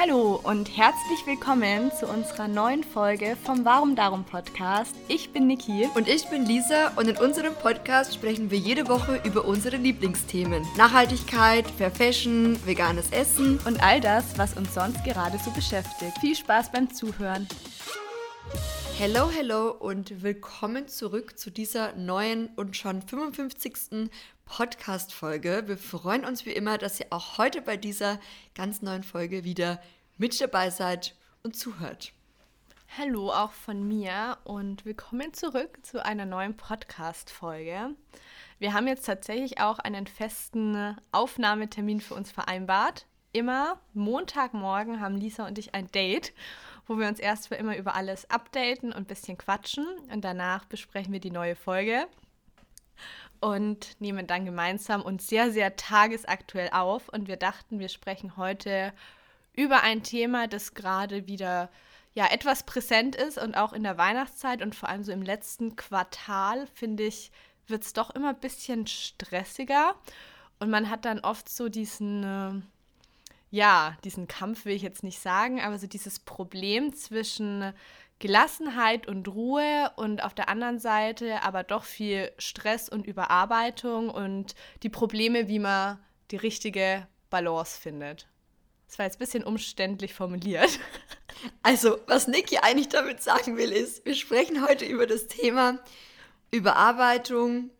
[0.00, 4.94] Hallo und herzlich willkommen zu unserer neuen Folge vom Warum Darum Podcast.
[5.08, 5.88] Ich bin Niki.
[5.96, 10.64] Und ich bin Lisa und in unserem Podcast sprechen wir jede Woche über unsere Lieblingsthemen.
[10.76, 16.16] Nachhaltigkeit, Fair Fashion, veganes Essen und all das, was uns sonst gerade so beschäftigt.
[16.20, 17.48] Viel Spaß beim Zuhören.
[18.98, 24.10] Hello, hello und willkommen zurück zu dieser neuen und schon 55.
[24.48, 25.64] Podcast-Folge.
[25.66, 28.18] Wir freuen uns wie immer, dass ihr auch heute bei dieser
[28.54, 29.80] ganz neuen Folge wieder
[30.16, 32.12] mit dabei seid und zuhört.
[32.96, 37.94] Hallo auch von mir und willkommen zurück zu einer neuen Podcast-Folge.
[38.58, 43.06] Wir haben jetzt tatsächlich auch einen festen Aufnahmetermin für uns vereinbart.
[43.32, 46.32] Immer Montagmorgen haben Lisa und ich ein Date,
[46.86, 50.64] wo wir uns erst für immer über alles updaten und ein bisschen quatschen und danach
[50.64, 52.08] besprechen wir die neue Folge
[53.40, 57.08] und nehmen dann gemeinsam und sehr, sehr tagesaktuell auf.
[57.08, 58.92] Und wir dachten, wir sprechen heute
[59.54, 61.70] über ein Thema, das gerade wieder
[62.14, 65.76] ja etwas präsent ist und auch in der Weihnachtszeit und vor allem so im letzten
[65.76, 67.30] Quartal, finde ich,
[67.66, 69.94] wird es doch immer ein bisschen stressiger.
[70.58, 72.60] Und man hat dann oft so diesen, äh,
[73.50, 77.72] ja, diesen Kampf will ich jetzt nicht sagen, aber so dieses Problem zwischen
[78.18, 84.54] Gelassenheit und Ruhe und auf der anderen Seite aber doch viel Stress und Überarbeitung und
[84.82, 85.98] die Probleme, wie man
[86.30, 88.26] die richtige Balance findet.
[88.88, 90.78] Das war jetzt ein bisschen umständlich formuliert.
[91.62, 95.78] Also, was Niki eigentlich damit sagen will, ist, wir sprechen heute über das Thema
[96.50, 97.70] Überarbeitung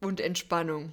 [0.00, 0.92] und Entspannung.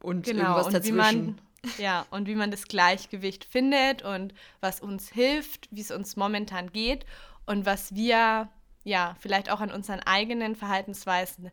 [0.00, 0.98] Und genau, irgendwas dazwischen.
[0.98, 1.40] Und man,
[1.78, 6.70] ja, und wie man das Gleichgewicht findet und was uns hilft, wie es uns momentan
[6.70, 7.06] geht
[7.46, 8.48] und was wir
[8.84, 11.50] ja vielleicht auch an unseren eigenen Verhaltensweisen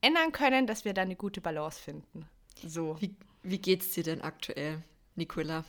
[0.00, 2.28] ändern können, dass wir da eine gute Balance finden.
[2.66, 2.96] So.
[3.00, 4.82] Wie, wie geht's dir denn aktuell,
[5.14, 5.64] Nicola?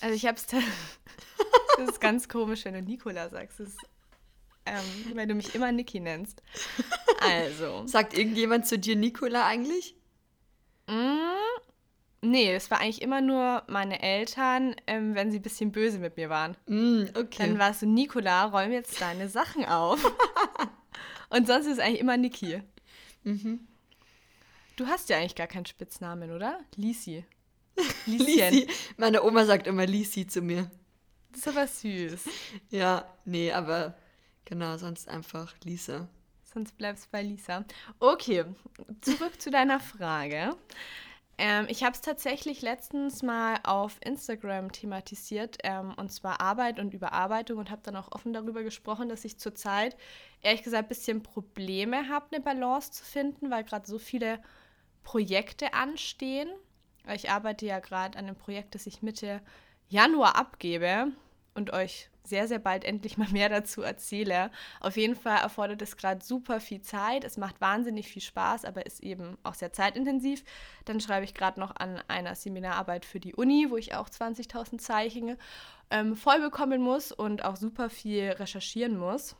[0.00, 0.46] Also ich hab's.
[1.76, 3.60] das ist ganz komisch, wenn du Nicola sagst.
[3.60, 3.78] Ist,
[4.66, 6.42] ähm, weil du mich immer Niki nennst.
[7.22, 7.86] Also.
[7.86, 9.94] Sagt irgendjemand zu dir Nicola eigentlich?
[10.86, 10.94] Mm,
[12.22, 16.16] Nee, es war eigentlich immer nur meine Eltern, ähm, wenn sie ein bisschen böse mit
[16.18, 16.54] mir waren.
[16.66, 17.46] Mm, okay.
[17.46, 20.04] Dann war es so, Nikola, räum jetzt deine Sachen auf.
[21.30, 22.62] Und sonst ist es eigentlich immer Niki.
[23.24, 23.66] Mhm.
[24.76, 26.60] Du hast ja eigentlich gar keinen Spitznamen, oder?
[26.76, 27.24] Lisi.
[28.06, 28.66] Lisi.
[28.96, 30.70] Meine Oma sagt immer Lisi zu mir.
[31.30, 32.24] Das ist aber süß.
[32.70, 33.96] Ja, nee, aber
[34.44, 36.08] genau, sonst einfach Lisa.
[36.52, 37.64] Sonst bleibst du bei Lisa.
[38.00, 38.44] Okay,
[39.00, 40.56] zurück zu deiner Frage.
[41.42, 46.92] Ähm, ich habe es tatsächlich letztens mal auf Instagram thematisiert, ähm, und zwar Arbeit und
[46.92, 49.96] Überarbeitung, und habe dann auch offen darüber gesprochen, dass ich zurzeit
[50.42, 54.42] ehrlich gesagt ein bisschen Probleme habe, eine Balance zu finden, weil gerade so viele
[55.02, 56.50] Projekte anstehen.
[57.14, 59.40] Ich arbeite ja gerade an einem Projekt, das ich Mitte
[59.88, 61.06] Januar abgebe
[61.54, 64.50] und euch sehr, sehr bald endlich mal mehr dazu erzähle.
[64.80, 67.24] Auf jeden Fall erfordert es gerade super viel Zeit.
[67.24, 70.44] Es macht wahnsinnig viel Spaß, aber ist eben auch sehr zeitintensiv.
[70.84, 74.78] Dann schreibe ich gerade noch an einer Seminararbeit für die Uni, wo ich auch 20.000
[74.78, 75.36] Zeichen
[75.90, 79.36] ähm, voll bekommen muss und auch super viel recherchieren muss.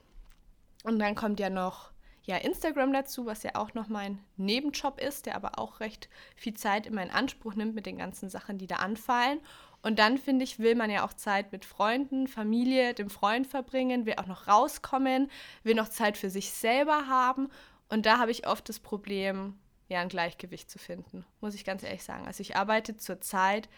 [0.83, 1.91] Und dann kommt ja noch
[2.25, 6.55] ja, Instagram dazu, was ja auch noch mein Nebenjob ist, der aber auch recht viel
[6.55, 9.41] Zeit in meinen Anspruch nimmt mit den ganzen Sachen, die da anfallen.
[9.83, 14.05] Und dann, finde ich, will man ja auch Zeit mit Freunden, Familie, dem Freund verbringen,
[14.05, 15.31] will auch noch rauskommen,
[15.63, 17.49] will noch Zeit für sich selber haben.
[17.89, 19.59] Und da habe ich oft das Problem,
[19.89, 22.27] ja, ein Gleichgewicht zu finden, muss ich ganz ehrlich sagen.
[22.27, 23.69] Also ich arbeite zurzeit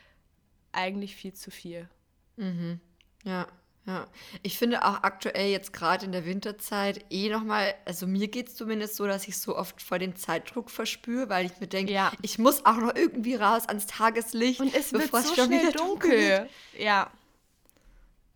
[0.73, 1.89] eigentlich viel zu viel.
[2.37, 2.81] Mhm.
[3.25, 3.47] Ja,
[3.85, 4.07] ja,
[4.43, 8.55] ich finde auch aktuell jetzt gerade in der Winterzeit eh nochmal, also mir geht es
[8.55, 12.13] zumindest so, dass ich so oft vor den Zeitdruck verspüre, weil ich mir denke, ja.
[12.23, 14.61] ich muss auch noch irgendwie raus ans Tageslicht.
[14.61, 16.49] Und es wird so schon schnell dunkel.
[16.79, 17.11] Ja.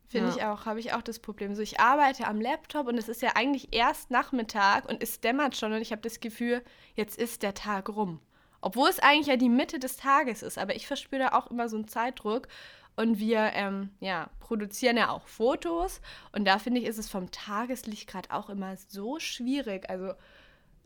[0.09, 0.37] Finde ja.
[0.37, 1.55] ich auch, habe ich auch das Problem.
[1.55, 5.57] So, ich arbeite am Laptop und es ist ja eigentlich erst Nachmittag und es dämmert
[5.57, 6.63] schon und ich habe das Gefühl,
[6.95, 8.21] jetzt ist der Tag rum.
[8.61, 11.69] Obwohl es eigentlich ja die Mitte des Tages ist, aber ich verspüre da auch immer
[11.69, 12.49] so einen Zeitdruck
[12.97, 16.01] und wir ähm, ja, produzieren ja auch Fotos.
[16.33, 19.89] Und da finde ich, ist es vom Tageslicht gerade auch immer so schwierig.
[19.91, 20.15] Also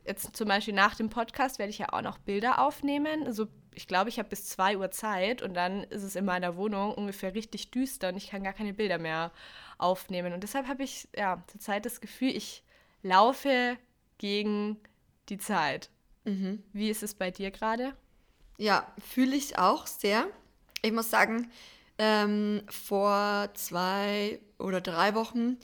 [0.05, 3.25] jetzt zum Beispiel nach dem Podcast werde ich ja auch noch Bilder aufnehmen.
[3.25, 6.57] Also ich glaube, ich habe bis 2 Uhr Zeit und dann ist es in meiner
[6.57, 9.31] Wohnung ungefähr richtig düster und ich kann gar keine Bilder mehr
[9.77, 10.33] aufnehmen.
[10.33, 12.63] Und deshalb habe ich ja zurzeit das Gefühl, ich
[13.03, 13.77] laufe
[14.17, 14.77] gegen
[15.29, 15.89] die Zeit.
[16.25, 16.61] Mhm.
[16.73, 17.93] Wie ist es bei dir gerade?
[18.57, 20.27] Ja, fühle ich auch sehr.
[20.81, 21.49] Ich muss sagen,
[21.97, 25.57] ähm, vor zwei oder drei Wochen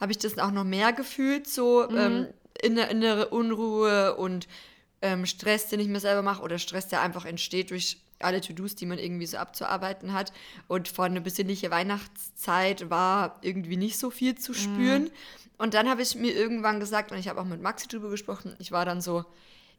[0.00, 1.96] habe ich das auch noch mehr gefühlt, so mhm.
[1.96, 2.26] ähm,
[2.62, 4.48] innere Unruhe und
[5.02, 8.74] ähm, Stress, den ich mir selber mache oder Stress, der einfach entsteht durch alle To-Dos,
[8.74, 10.32] die man irgendwie so abzuarbeiten hat.
[10.68, 15.04] Und vor eine besinnliche Weihnachtszeit war irgendwie nicht so viel zu spüren.
[15.04, 15.10] Mhm.
[15.58, 18.54] Und dann habe ich mir irgendwann gesagt, und ich habe auch mit Maxi drüber gesprochen,
[18.58, 19.24] ich war dann so,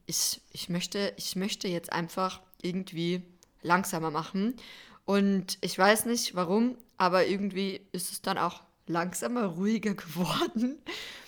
[0.06, 3.24] ich, ich, möchte, ich möchte jetzt einfach irgendwie
[3.62, 4.56] langsamer machen.
[5.06, 10.80] Und ich weiß nicht warum, aber irgendwie ist es dann auch langsamer, ruhiger geworden.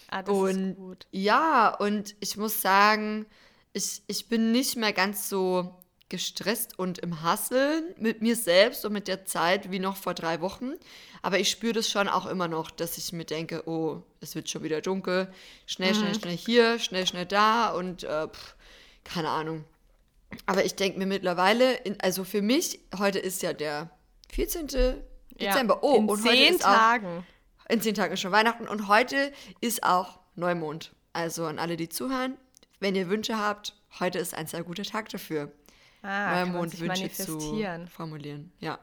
[0.09, 1.07] Ah, das und ist gut.
[1.11, 3.25] ja, und ich muss sagen,
[3.73, 5.75] ich, ich bin nicht mehr ganz so
[6.09, 10.41] gestresst und im Hasseln mit mir selbst und mit der Zeit wie noch vor drei
[10.41, 10.73] Wochen.
[11.23, 14.47] Aber ich spüre das schon auch immer noch, dass ich mir denke, oh, es wird
[14.47, 15.33] schon wieder dunkel.
[15.65, 15.97] Schnell, mhm.
[15.97, 18.55] schnell, schnell hier, schnell, schnell da und äh, pff,
[19.03, 19.63] keine Ahnung.
[20.45, 23.89] Aber ich denke mir mittlerweile, in, also für mich, heute ist ja der
[24.31, 24.67] 14.
[25.39, 25.83] Dezember.
[25.83, 27.07] oh, in und zehn heute ist Tagen.
[27.07, 29.31] Auch, in zehn Tagen ist schon Weihnachten und heute
[29.61, 30.93] ist auch Neumond.
[31.13, 32.37] Also an alle, die zuhören,
[32.79, 35.51] wenn ihr Wünsche habt, heute ist ein sehr guter Tag dafür.
[36.01, 37.39] Ah, Neumond Wünsche zu
[37.87, 38.51] formulieren.
[38.59, 38.79] Ja.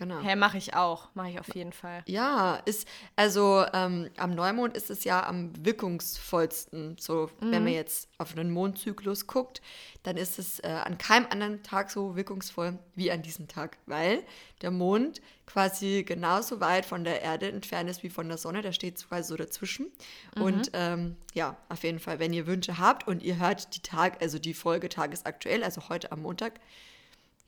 [0.00, 0.22] Genau.
[0.22, 1.14] Hä, mache ich auch.
[1.14, 2.02] Mache ich auf jeden Fall.
[2.06, 6.96] Ja, ist, also ähm, am Neumond ist es ja am wirkungsvollsten.
[6.98, 7.52] So, mhm.
[7.52, 9.60] wenn man jetzt auf einen Mondzyklus guckt,
[10.02, 14.22] dann ist es äh, an keinem anderen Tag so wirkungsvoll wie an diesem Tag, weil
[14.62, 18.62] der Mond quasi genauso weit von der Erde entfernt ist wie von der Sonne.
[18.62, 19.92] Der steht quasi so dazwischen.
[20.34, 20.42] Mhm.
[20.42, 24.22] Und ähm, ja, auf jeden Fall, wenn ihr Wünsche habt und ihr hört die Tag,
[24.22, 26.54] also die Folge tagesaktuell, also heute am Montag,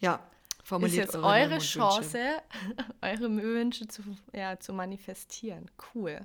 [0.01, 0.21] ja,
[0.63, 2.19] Formuliert ist jetzt eure, eure Chance,
[3.03, 5.71] eure Wünsche zu, ja, zu manifestieren.
[5.95, 6.25] Cool.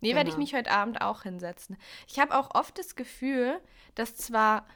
[0.00, 0.16] Nee, genau.
[0.18, 0.44] werde ich genau.
[0.44, 1.76] mich heute Abend auch hinsetzen.
[2.06, 3.58] Ich habe auch oft das Gefühl,
[3.94, 4.66] dass zwar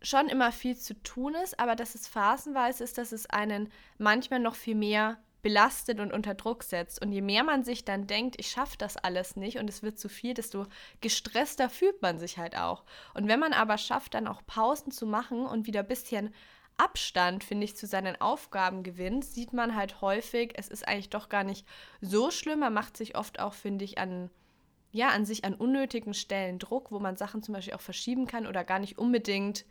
[0.00, 4.40] schon immer viel zu tun ist, aber dass es phasenweise ist, dass es einen manchmal
[4.40, 7.02] noch viel mehr belastet und unter Druck setzt.
[7.02, 9.98] Und je mehr man sich dann denkt, ich schaffe das alles nicht und es wird
[9.98, 10.66] zu viel, desto
[11.00, 12.84] gestresster fühlt man sich halt auch.
[13.14, 16.32] Und wenn man aber schafft, dann auch Pausen zu machen und wieder ein bisschen
[16.82, 21.28] Abstand, finde ich, zu seinen Aufgaben gewinnt, sieht man halt häufig, es ist eigentlich doch
[21.28, 21.64] gar nicht
[22.00, 22.58] so schlimm.
[22.58, 24.30] Man macht sich oft auch, finde ich, an,
[24.90, 28.48] ja, an sich an unnötigen Stellen Druck, wo man Sachen zum Beispiel auch verschieben kann
[28.48, 29.64] oder gar nicht unbedingt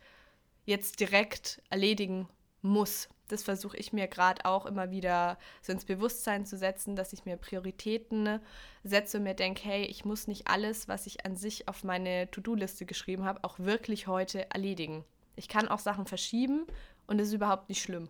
[0.64, 2.30] jetzt direkt erledigen
[2.62, 3.10] muss.
[3.28, 7.26] Das versuche ich mir gerade auch immer wieder so ins Bewusstsein zu setzen, dass ich
[7.26, 8.40] mir Prioritäten
[8.84, 12.30] setze und mir denke, hey, ich muss nicht alles, was ich an sich auf meine
[12.30, 15.04] To-Do-Liste geschrieben habe, auch wirklich heute erledigen.
[15.34, 16.66] Ich kann auch Sachen verschieben
[17.06, 18.08] und es ist überhaupt nicht schlimm.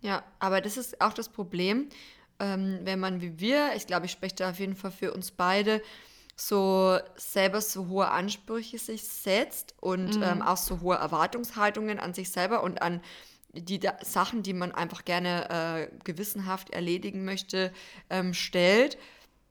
[0.00, 1.88] Ja, aber das ist auch das Problem,
[2.38, 5.30] ähm, wenn man wie wir, ich glaube, ich spreche da auf jeden Fall für uns
[5.30, 5.80] beide,
[6.34, 10.22] so selber so hohe Ansprüche sich setzt und mhm.
[10.22, 13.00] ähm, auch so hohe Erwartungshaltungen an sich selber und an
[13.54, 17.72] die da Sachen, die man einfach gerne äh, gewissenhaft erledigen möchte,
[18.08, 18.96] ähm, stellt.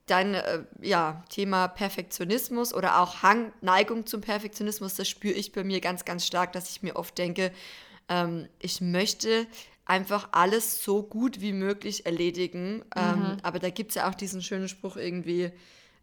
[0.08, 5.64] Dann, äh, ja, Thema Perfektionismus oder auch Hang, Neigung zum Perfektionismus, das spüre ich bei
[5.64, 7.52] mir ganz, ganz stark, dass ich mir oft denke,
[8.10, 9.48] ähm, ich möchte
[9.86, 12.84] einfach alles so gut wie möglich erledigen.
[12.96, 13.26] Ähm, mhm.
[13.26, 15.52] Ähm, aber da gibt es ja auch diesen schönen Spruch irgendwie,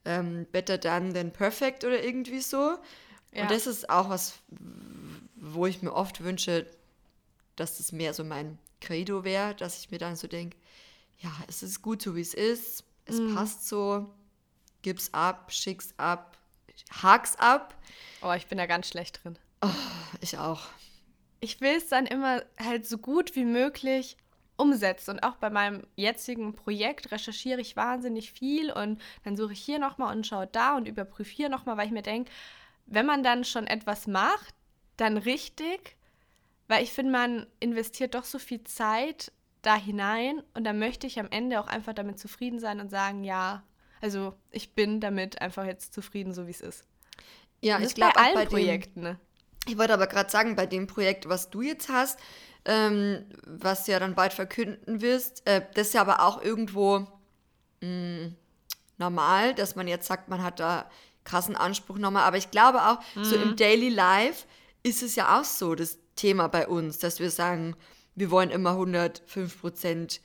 [0.05, 2.77] ähm, better done than perfect oder irgendwie so.
[3.33, 3.43] Ja.
[3.43, 4.41] Und das ist auch was,
[5.37, 6.67] wo ich mir oft wünsche,
[7.56, 10.56] dass das mehr so mein Credo wäre, dass ich mir dann so denke,
[11.19, 13.35] ja, es ist gut so, wie es ist, es mhm.
[13.35, 14.09] passt so,
[14.83, 16.39] gib's ab, schick's ab,
[17.03, 17.77] hak's ab.
[18.23, 19.39] Oh, ich bin da ganz schlecht drin.
[19.62, 19.69] Oh,
[20.21, 20.67] ich auch
[21.40, 24.17] ich will es dann immer halt so gut wie möglich
[24.56, 25.12] umsetzen.
[25.12, 29.79] Und auch bei meinem jetzigen Projekt recherchiere ich wahnsinnig viel und dann suche ich hier
[29.79, 32.30] nochmal und schaue da und überprüfe hier nochmal, weil ich mir denke,
[32.87, 34.54] wenn man dann schon etwas macht,
[34.97, 35.97] dann richtig,
[36.66, 41.18] weil ich finde, man investiert doch so viel Zeit da hinein und dann möchte ich
[41.21, 43.62] am Ende auch einfach damit zufrieden sein und sagen, ja,
[44.00, 46.85] also ich bin damit einfach jetzt zufrieden, so wie es ist.
[47.61, 49.00] Ja, ich glaube bei allen bei Projekten.
[49.00, 49.21] Ne?
[49.67, 52.19] Ich wollte aber gerade sagen, bei dem Projekt, was du jetzt hast,
[52.65, 57.07] ähm, was du ja dann bald verkünden wirst, äh, das ist ja aber auch irgendwo
[57.81, 58.37] mh, mm,
[58.99, 60.91] normal, dass man jetzt sagt, man hat da
[61.25, 62.25] krassen Anspruch nochmal.
[62.25, 63.25] Aber ich glaube auch, mhm.
[63.25, 63.57] so im mhm.
[63.57, 64.47] Daily Life
[64.83, 67.77] ist es ja auch so das Thema bei uns, dass wir sagen,
[68.15, 70.21] wir wollen immer 105 Prozent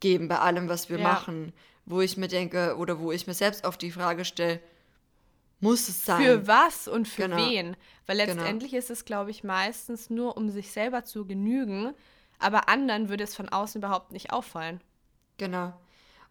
[0.00, 1.08] geben bei allem, was wir ja.
[1.08, 1.52] machen.
[1.84, 4.60] Wo ich mir denke, oder wo ich mir selbst auf die Frage stelle,
[5.62, 6.22] muss es sein.
[6.22, 7.36] Für was und für genau.
[7.36, 7.76] wen?
[8.06, 8.34] Weil genau.
[8.34, 8.80] letztendlich genau.
[8.80, 11.94] ist es, glaube ich, meistens nur, um sich selber zu genügen,
[12.38, 14.80] aber anderen würde es von außen überhaupt nicht auffallen.
[15.38, 15.72] Genau.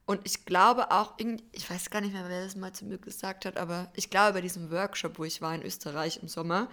[0.05, 1.13] Und ich glaube auch,
[1.51, 4.33] ich weiß gar nicht mehr, wer das mal zu mir gesagt hat, aber ich glaube
[4.33, 6.67] bei diesem Workshop, wo ich war in Österreich im Sommer,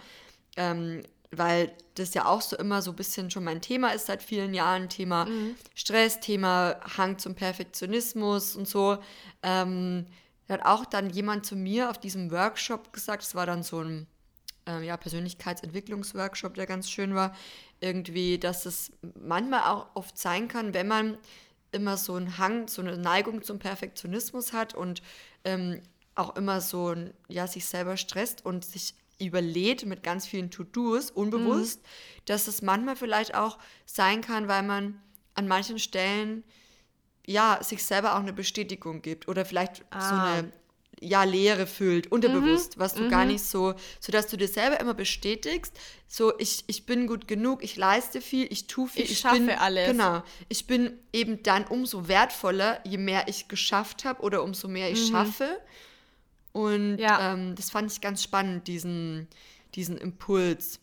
[0.57, 4.21] ähm, weil das ja auch so immer so ein bisschen schon mein Thema ist seit
[4.21, 5.55] vielen Jahren, Thema mhm.
[5.75, 8.97] Stress, Thema Hang zum Perfektionismus und so.
[9.43, 10.07] Ähm,
[10.49, 13.81] da hat auch dann jemand zu mir auf diesem Workshop gesagt, es war dann so
[13.83, 14.07] ein
[14.67, 17.35] äh, ja, Persönlichkeitsentwicklungsworkshop, der ganz schön war,
[17.81, 18.91] irgendwie, dass es
[19.21, 21.19] manchmal auch oft sein kann, wenn man
[21.71, 25.03] immer so einen Hang, so eine Neigung zum Perfektionismus hat und
[25.43, 25.83] ähm,
[26.15, 31.11] auch immer so ein, ja, sich selber stresst und sich überlädt mit ganz vielen To-Dos,
[31.11, 32.21] unbewusst, mhm.
[32.25, 34.99] dass es manchmal vielleicht auch sein kann, weil man
[35.35, 36.43] an manchen Stellen
[37.29, 40.09] ja sich selber auch eine Bestätigung gibt oder vielleicht ah.
[40.09, 40.51] so eine
[41.01, 42.81] ja Leere füllt, unterbewusst, mhm.
[42.81, 43.09] was du mhm.
[43.09, 45.73] gar nicht so, so dass du dir selber immer bestätigst,
[46.07, 49.39] so ich, ich bin gut genug, ich leiste viel, ich tue viel, ich, ich schaffe
[49.39, 49.87] bin, alles.
[49.87, 54.91] Genau, ich bin eben dann umso wertvoller, je mehr ich geschafft habe oder umso mehr
[54.91, 55.13] ich mhm.
[55.13, 55.61] schaffe.
[56.51, 57.33] Und ja.
[57.33, 59.27] ähm, das fand ich ganz spannend, diesen,
[59.75, 60.79] diesen Impuls.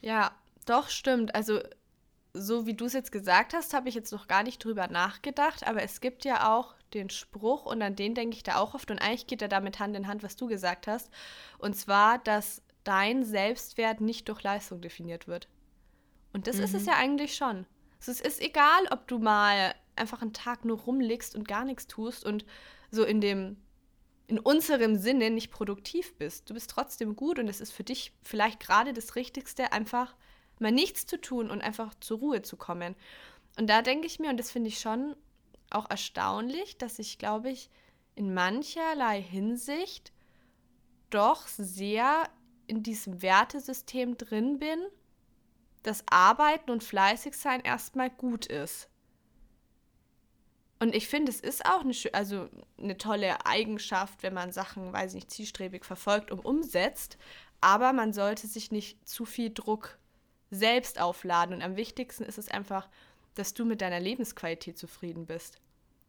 [0.00, 0.30] Ja,
[0.64, 1.34] doch, stimmt.
[1.34, 1.60] Also
[2.32, 5.66] so wie du es jetzt gesagt hast, habe ich jetzt noch gar nicht drüber nachgedacht,
[5.66, 8.90] aber es gibt ja auch den Spruch und an den denke ich da auch oft
[8.90, 11.10] und eigentlich geht er damit Hand in Hand, was du gesagt hast.
[11.58, 15.48] Und zwar, dass dein Selbstwert nicht durch Leistung definiert wird.
[16.32, 16.64] Und das mhm.
[16.64, 16.88] ist es mhm.
[16.88, 17.66] ja eigentlich schon.
[17.98, 21.86] Also es ist egal, ob du mal einfach einen Tag nur rumliegst und gar nichts
[21.86, 22.44] tust und
[22.90, 23.56] so in dem
[24.26, 26.48] in unserem Sinne nicht produktiv bist.
[26.48, 30.14] Du bist trotzdem gut und es ist für dich vielleicht gerade das Richtigste, einfach
[30.60, 32.94] mal nichts zu tun und einfach zur Ruhe zu kommen.
[33.58, 35.16] Und da denke ich mir, und das finde ich schon
[35.70, 37.70] auch erstaunlich, dass ich, glaube ich,
[38.14, 40.12] in mancherlei Hinsicht
[41.10, 42.28] doch sehr
[42.66, 44.80] in diesem Wertesystem drin bin,
[45.82, 48.88] dass Arbeiten und fleißig sein erstmal gut ist.
[50.78, 52.48] Und ich finde, es ist auch eine, also
[52.78, 57.18] eine tolle Eigenschaft, wenn man Sachen, weiß ich nicht, zielstrebig verfolgt und umsetzt.
[57.60, 59.98] Aber man sollte sich nicht zu viel Druck
[60.50, 61.54] selbst aufladen.
[61.54, 62.88] Und am wichtigsten ist es einfach,
[63.34, 65.58] dass du mit deiner Lebensqualität zufrieden bist.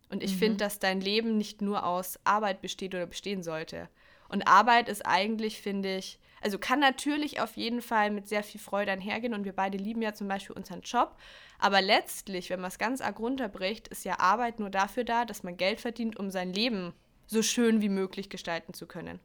[0.10, 0.40] Und ich mhm.
[0.40, 3.90] finde, dass dein Leben nicht nur aus Arbeit besteht oder bestehen sollte.
[4.28, 8.60] Und Arbeit ist eigentlich, finde ich, also kann natürlich auf jeden Fall mit sehr viel
[8.60, 11.16] Freude einhergehen und wir beide lieben ja zum Beispiel unseren Job.
[11.60, 15.44] Aber letztlich, wenn man es ganz arg runterbricht, ist ja Arbeit nur dafür da, dass
[15.44, 16.94] man Geld verdient, um sein Leben
[17.28, 19.20] so schön wie möglich gestalten zu können.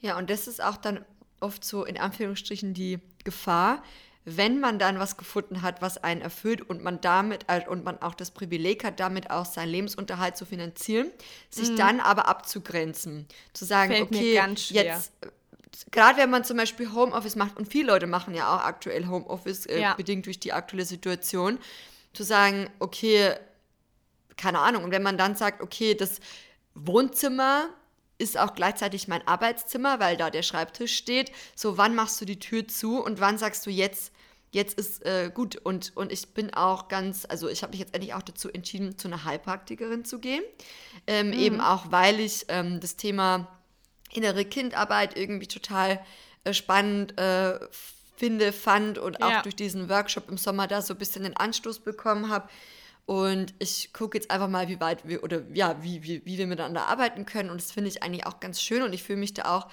[0.00, 1.04] Ja, und das ist auch dann
[1.40, 3.82] oft so in Anführungsstrichen die Gefahr,
[4.24, 8.14] wenn man dann was gefunden hat, was einen erfüllt und man damit und man auch
[8.14, 11.10] das Privileg hat, damit auch seinen Lebensunterhalt zu finanzieren,
[11.48, 11.76] sich mhm.
[11.76, 14.34] dann aber abzugrenzen, zu sagen, Fällt okay,
[14.70, 15.12] jetzt
[15.90, 19.66] gerade wenn man zum Beispiel Homeoffice macht und viele Leute machen ja auch aktuell Homeoffice
[19.66, 19.94] äh, ja.
[19.94, 21.58] bedingt durch die aktuelle Situation,
[22.12, 23.34] zu sagen, okay,
[24.36, 26.18] keine Ahnung, und wenn man dann sagt, okay, das
[26.74, 27.68] Wohnzimmer
[28.20, 31.32] ist auch gleichzeitig mein Arbeitszimmer, weil da der Schreibtisch steht.
[31.56, 34.12] So, wann machst du die Tür zu und wann sagst du jetzt,
[34.50, 35.56] jetzt ist äh, gut.
[35.56, 38.98] Und, und ich bin auch ganz, also ich habe mich jetzt endlich auch dazu entschieden,
[38.98, 40.42] zu einer Heilpraktikerin zu gehen.
[41.06, 41.32] Ähm, mhm.
[41.32, 43.48] Eben auch, weil ich ähm, das Thema
[44.12, 46.04] innere Kindarbeit irgendwie total
[46.44, 47.58] äh, spannend äh,
[48.16, 49.42] finde, fand und auch ja.
[49.42, 52.48] durch diesen Workshop im Sommer da so ein bisschen den Anstoß bekommen habe
[53.10, 56.46] und ich gucke jetzt einfach mal, wie weit wir oder ja, wie, wie, wie wir
[56.46, 57.50] miteinander arbeiten können.
[57.50, 59.66] Und das finde ich eigentlich auch ganz schön und ich fühle mich da auch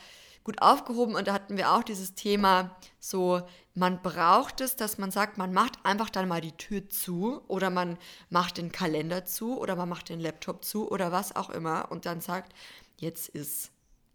[0.43, 1.13] gut aufgehoben.
[1.13, 3.43] Und da hatten wir auch dieses Thema, so,
[3.75, 7.69] man braucht es, dass man sagt, man macht einfach dann mal die Tür zu oder
[7.69, 7.99] man
[8.31, 12.07] macht den Kalender zu oder man macht den Laptop zu oder was auch immer und
[12.07, 12.53] dann sagt,
[12.97, 13.69] jetzt ist,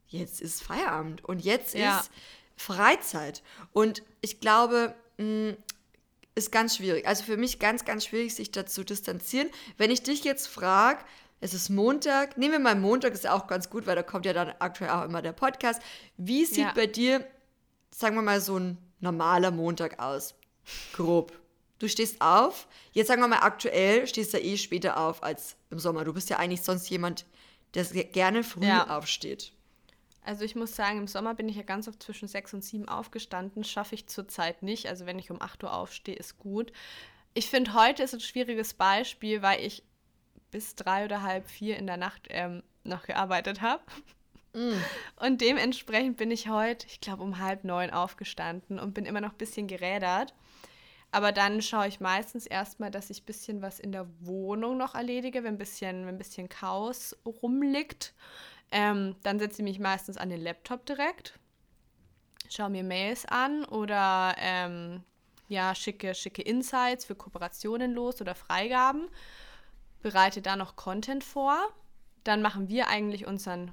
[0.08, 2.00] jetzt ist Feierabend und jetzt ja.
[2.00, 2.10] ist
[2.56, 3.44] Freizeit.
[3.72, 5.54] Und ich glaube, mh,
[6.34, 7.06] ist ganz schwierig.
[7.06, 9.50] Also für mich ganz, ganz schwierig, sich dazu distanzieren.
[9.76, 11.04] Wenn ich dich jetzt frage,
[11.40, 14.32] es ist Montag, nehmen wir mal Montag, ist auch ganz gut, weil da kommt ja
[14.32, 15.82] dann aktuell auch immer der Podcast.
[16.16, 16.72] Wie sieht ja.
[16.72, 17.26] bei dir,
[17.90, 20.34] sagen wir mal, so ein normaler Montag aus?
[20.92, 21.32] Grob.
[21.80, 25.56] Du stehst auf, jetzt sagen wir mal aktuell, stehst du ja eh später auf als
[25.70, 26.04] im Sommer.
[26.04, 27.26] Du bist ja eigentlich sonst jemand,
[27.74, 28.96] der gerne früh ja.
[28.96, 29.52] aufsteht.
[30.24, 32.88] Also ich muss sagen, im Sommer bin ich ja ganz oft zwischen sechs und sieben
[32.88, 33.64] aufgestanden.
[33.64, 34.88] Schaffe ich zurzeit nicht.
[34.88, 36.72] Also wenn ich um 8 Uhr aufstehe, ist gut.
[37.34, 39.82] Ich finde, heute ist ein schwieriges Beispiel, weil ich
[40.50, 43.82] bis drei oder halb vier in der Nacht ähm, noch gearbeitet habe.
[44.52, 44.74] Mm.
[45.16, 49.32] Und dementsprechend bin ich heute, ich glaube, um halb neun aufgestanden und bin immer noch
[49.32, 50.34] ein bisschen gerädert.
[51.10, 54.94] Aber dann schaue ich meistens erstmal, dass ich ein bisschen was in der Wohnung noch
[54.94, 58.14] erledige, wenn ein bisschen, wenn ein bisschen Chaos rumliegt.
[58.72, 61.38] Ähm, dann setze ich mich meistens an den Laptop direkt,
[62.48, 65.04] schaue mir Mails an oder ähm,
[65.48, 69.08] ja, schicke, schicke Insights für Kooperationen los oder Freigaben,
[70.00, 71.58] bereite da noch Content vor.
[72.24, 73.72] Dann machen wir eigentlich unseren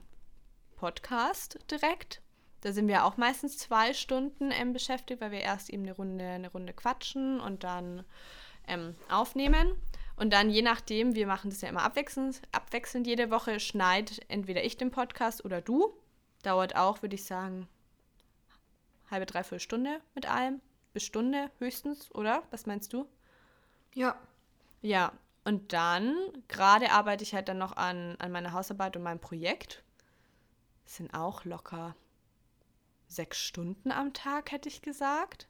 [0.76, 2.22] Podcast direkt.
[2.62, 6.26] Da sind wir auch meistens zwei Stunden ähm, beschäftigt, weil wir erst eben eine Runde,
[6.26, 8.04] eine Runde quatschen und dann
[8.68, 9.76] ähm, aufnehmen.
[10.20, 14.66] Und dann je nachdem, wir machen das ja immer abwechselnd, abwechselnd jede Woche, schneid entweder
[14.66, 15.94] ich den Podcast oder du.
[16.44, 17.70] Dauert auch, würde ich sagen,
[19.10, 20.60] halbe, dreiviertel Stunde mit allem.
[20.92, 22.44] Bis Stunde höchstens, oder?
[22.52, 23.08] Was meinst du?
[23.94, 24.20] Ja.
[24.82, 25.14] Ja,
[25.46, 26.18] und dann,
[26.50, 29.84] gerade arbeite ich halt dann noch an, an meiner Hausarbeit und meinem Projekt.
[30.84, 31.96] Das sind auch locker
[33.08, 35.48] sechs Stunden am Tag, hätte ich gesagt.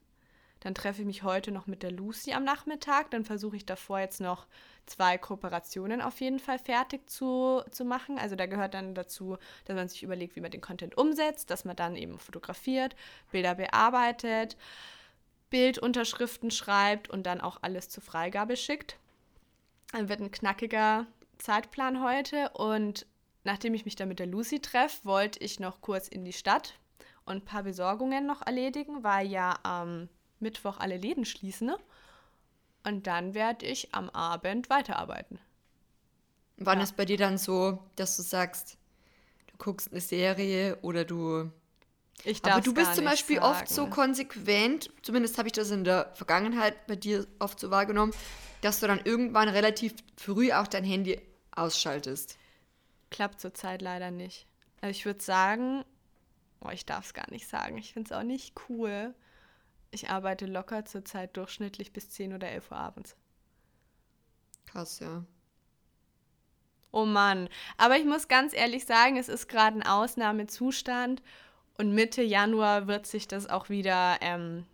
[0.61, 3.11] Dann treffe ich mich heute noch mit der Lucy am Nachmittag.
[3.11, 4.47] Dann versuche ich davor jetzt noch
[4.85, 8.17] zwei Kooperationen auf jeden Fall fertig zu, zu machen.
[8.17, 11.63] Also da gehört dann dazu, dass man sich überlegt, wie man den Content umsetzt, dass
[11.63, 12.95] man dann eben fotografiert,
[13.31, 14.57] Bilder bearbeitet,
[15.49, 18.97] Bildunterschriften schreibt und dann auch alles zur Freigabe schickt.
[19.91, 23.05] Dann wird ein knackiger Zeitplan heute und
[23.43, 26.73] nachdem ich mich dann mit der Lucy treffe, wollte ich noch kurz in die Stadt
[27.25, 30.09] und ein paar Besorgungen noch erledigen, weil ja am
[30.39, 31.71] Mittwoch alle Läden schließen.
[32.83, 35.39] Und dann werde ich am Abend weiterarbeiten.
[36.57, 36.83] Wann ja.
[36.83, 38.77] ist bei dir dann so, dass du sagst,
[39.47, 41.51] du guckst eine Serie oder du.
[42.25, 43.47] Ich darf Aber du bist zum Beispiel sagen.
[43.47, 48.13] oft so konsequent, zumindest habe ich das in der Vergangenheit bei dir oft so wahrgenommen,
[48.61, 52.37] dass du dann irgendwann relativ früh auch dein Handy ausschaltest.
[53.09, 54.47] Klappt zurzeit leider nicht.
[54.81, 55.85] Also ich würde sagen,
[56.59, 59.13] oh, ich darf es gar nicht sagen, ich finde es auch nicht cool.
[59.91, 63.15] Ich arbeite locker zurzeit durchschnittlich bis 10 oder 11 Uhr abends.
[64.65, 65.23] Krass, ja.
[66.91, 67.49] Oh Mann.
[67.77, 71.21] Aber ich muss ganz ehrlich sagen, es ist gerade ein Ausnahmezustand
[71.77, 74.65] und Mitte Januar wird sich das auch wieder ähm,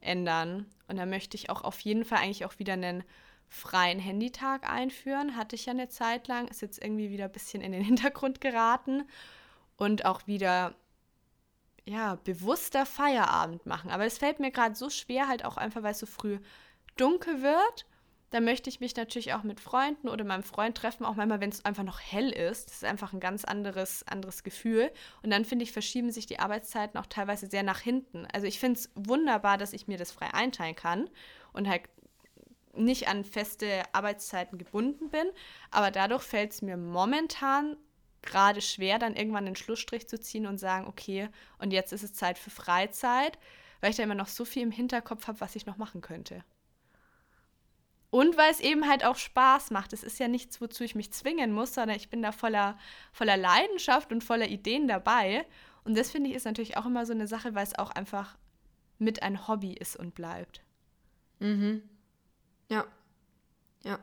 [0.00, 0.66] ändern.
[0.88, 3.04] Und da möchte ich auch auf jeden Fall eigentlich auch wieder einen
[3.48, 5.36] freien Handytag einführen.
[5.36, 8.40] Hatte ich ja eine Zeit lang, ist jetzt irgendwie wieder ein bisschen in den Hintergrund
[8.40, 9.04] geraten.
[9.76, 10.74] Und auch wieder
[11.84, 13.90] ja, bewusster Feierabend machen.
[13.90, 16.38] Aber es fällt mir gerade so schwer, halt auch einfach, weil es so früh
[16.96, 17.86] dunkel wird.
[18.30, 21.50] Da möchte ich mich natürlich auch mit Freunden oder meinem Freund treffen, auch manchmal, wenn
[21.50, 22.68] es einfach noch hell ist.
[22.68, 24.90] Das ist einfach ein ganz anderes, anderes Gefühl.
[25.22, 28.26] Und dann finde ich, verschieben sich die Arbeitszeiten auch teilweise sehr nach hinten.
[28.32, 31.10] Also ich finde es wunderbar, dass ich mir das frei einteilen kann
[31.52, 31.82] und halt
[32.74, 35.26] nicht an feste Arbeitszeiten gebunden bin.
[35.70, 37.76] Aber dadurch fällt es mir momentan
[38.22, 42.14] gerade schwer, dann irgendwann den Schlussstrich zu ziehen und sagen, okay, und jetzt ist es
[42.14, 43.38] Zeit für Freizeit,
[43.80, 46.44] weil ich da immer noch so viel im Hinterkopf habe, was ich noch machen könnte.
[48.10, 49.94] Und weil es eben halt auch Spaß macht.
[49.94, 52.78] Es ist ja nichts, wozu ich mich zwingen muss, sondern ich bin da voller,
[53.10, 55.46] voller Leidenschaft und voller Ideen dabei.
[55.84, 58.36] Und das finde ich ist natürlich auch immer so eine Sache, weil es auch einfach
[58.98, 60.62] mit ein Hobby ist und bleibt.
[61.38, 61.82] Mhm.
[62.68, 62.84] Ja.
[63.82, 63.98] Ja.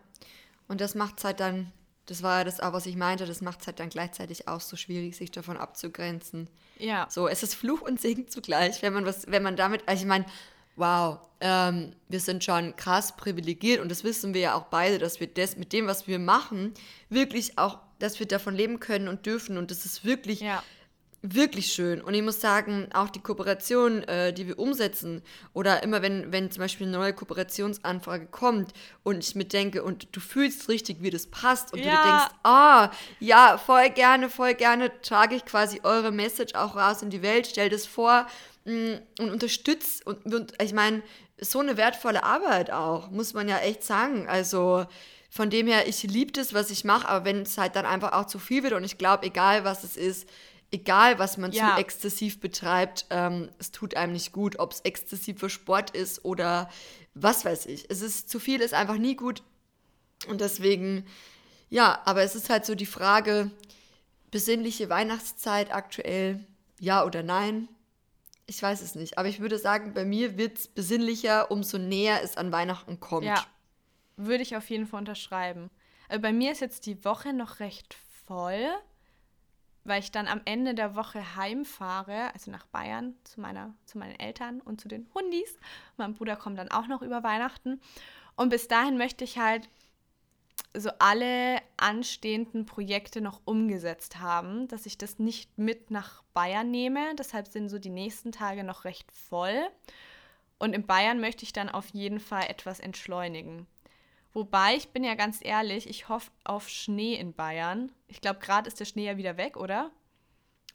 [0.68, 1.72] Und das macht es halt dann
[2.10, 4.62] das war ja das auch, was ich meinte, das macht es halt dann gleichzeitig auch
[4.62, 6.48] so schwierig, sich davon abzugrenzen.
[6.78, 7.08] Ja.
[7.10, 10.08] So, es ist Fluch und Segen zugleich, wenn man was, wenn man damit, also ich
[10.08, 10.26] meine,
[10.76, 15.20] wow, ähm, wir sind schon krass privilegiert und das wissen wir ja auch beide, dass
[15.20, 16.74] wir das mit dem, was wir machen,
[17.10, 20.64] wirklich auch, dass wir davon leben können und dürfen und das ist wirklich ja
[21.22, 22.02] wirklich schön.
[22.02, 25.22] Und ich muss sagen, auch die Kooperation, äh, die wir umsetzen,
[25.54, 28.72] oder immer wenn, wenn zum Beispiel eine neue Kooperationsanfrage kommt
[29.04, 31.86] und ich mir denke, und du fühlst richtig, wie das passt, und ja.
[31.86, 36.76] du dir denkst, ah, ja, voll gerne, voll gerne trage ich quasi eure Message auch
[36.76, 38.26] raus in die Welt, stell das vor
[38.66, 40.06] mh, mm, und unterstützt.
[40.08, 41.02] Und, und ich meine,
[41.42, 44.28] so eine wertvolle Arbeit auch, muss man ja echt sagen.
[44.28, 44.86] Also
[45.30, 48.14] von dem her, ich liebe das, was ich mache, aber wenn es halt dann einfach
[48.14, 50.28] auch zu viel wird und ich glaube, egal was es ist,
[50.72, 51.76] egal was man ja.
[51.76, 56.24] zu exzessiv betreibt, ähm, es tut einem nicht gut, ob es exzessiv für Sport ist
[56.26, 56.70] oder
[57.14, 57.90] was weiß ich.
[57.90, 59.44] Es ist zu viel, ist einfach nie gut.
[60.28, 61.06] Und deswegen,
[61.70, 63.52] ja, aber es ist halt so die Frage,
[64.32, 66.46] besinnliche Weihnachtszeit aktuell,
[66.80, 67.68] ja oder nein?
[68.46, 69.18] Ich weiß es nicht.
[69.18, 73.26] Aber ich würde sagen, bei mir wird es besinnlicher, umso näher es an Weihnachten kommt.
[73.26, 73.46] Ja,
[74.18, 75.70] würde ich auf jeden Fall unterschreiben.
[76.08, 78.68] Also bei mir ist jetzt die Woche noch recht voll
[79.90, 84.18] weil ich dann am Ende der Woche heimfahre, also nach Bayern zu, meiner, zu meinen
[84.18, 85.58] Eltern und zu den Hundis.
[85.98, 87.82] Mein Bruder kommt dann auch noch über Weihnachten.
[88.38, 89.68] Und bis dahin möchte ich halt
[90.74, 97.16] so alle anstehenden Projekte noch umgesetzt haben, dass ich das nicht mit nach Bayern nehme.
[97.18, 99.68] Deshalb sind so die nächsten Tage noch recht voll.
[100.60, 103.66] Und in Bayern möchte ich dann auf jeden Fall etwas entschleunigen.
[104.34, 107.92] Wobei, ich bin ja ganz ehrlich, ich hoffe auf Schnee in Bayern.
[108.08, 109.92] Ich glaube, gerade ist der Schnee ja wieder weg, oder?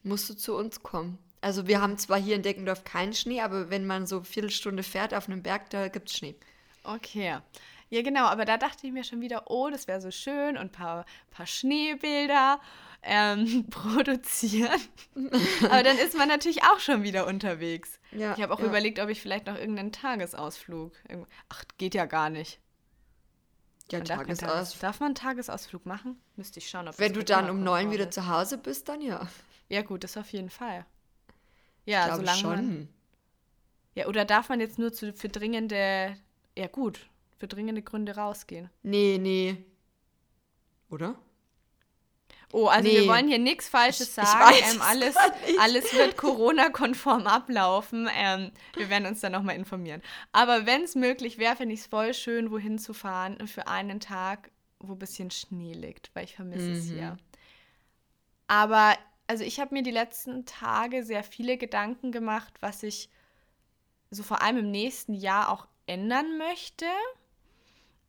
[0.03, 1.19] Musst du zu uns kommen.
[1.41, 4.83] Also wir haben zwar hier in Deckendorf keinen Schnee, aber wenn man so eine Viertelstunde
[4.83, 6.35] fährt auf einem Berg, da gibt es Schnee.
[6.83, 7.39] Okay.
[7.91, 10.63] Ja, genau, aber da dachte ich mir schon wieder, oh, das wäre so schön und
[10.63, 12.61] ein paar, paar Schneebilder
[13.03, 14.81] ähm, produzieren.
[15.63, 18.01] aber dann ist man natürlich auch schon wieder unterwegs.
[18.11, 18.67] Ja, ich habe auch ja.
[18.67, 20.93] überlegt, ob ich vielleicht noch irgendeinen Tagesausflug.
[21.51, 22.59] Ach, geht ja gar nicht.
[23.91, 24.51] Ja, man Tagesausflug.
[24.51, 26.21] Tages darf man einen Tagesausflug machen?
[26.37, 29.29] Müsste ich schauen, ob Wenn du dann um neun wieder zu Hause bist, dann ja.
[29.69, 30.87] Ja, gut, das auf jeden Fall.
[31.85, 32.51] Ja, ich solange schon.
[32.51, 32.89] man.
[33.95, 36.17] Ja, oder darf man jetzt nur zu, für dringende,
[36.57, 37.07] ja gut,
[37.39, 38.71] für dringende Gründe rausgehen?
[38.83, 39.65] Nee, nee.
[40.91, 41.15] Oder?
[42.57, 43.01] Oh, also Nee.
[43.01, 44.41] wir wollen hier nichts Falsches sagen.
[44.45, 45.17] weiß ähm, es alles,
[45.59, 48.09] alles wird Corona-konform ablaufen.
[48.17, 50.03] Ähm, wir werden uns dann nochmal informieren.
[50.31, 53.99] Aber wenn es möglich wäre, finde ich es voll schön, wohin zu fahren für einen
[53.99, 56.95] Tag, wo ein bisschen Schnee liegt, weil ich vermisse es Mhm.
[56.95, 57.17] hier.
[58.47, 63.09] Aber also ich habe mir die letzten Tage sehr viele Gedanken gemacht, was ich
[64.11, 66.87] so vor allem im nächsten Jahr auch ändern möchte.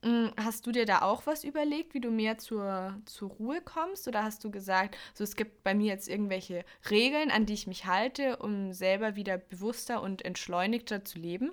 [0.05, 4.07] Mm, Hast du dir da auch was überlegt, wie du mehr zur, zur Ruhe kommst?
[4.07, 7.65] Oder hast du gesagt, so es gibt bei mir jetzt irgendwelche Regeln, an die ich
[7.65, 11.51] mich halte, um selber wieder bewusster und entschleunigter zu leben?